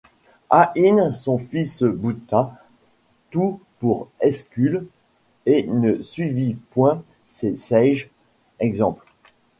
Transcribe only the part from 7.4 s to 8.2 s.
saiges